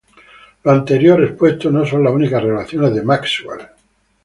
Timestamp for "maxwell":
3.03-3.67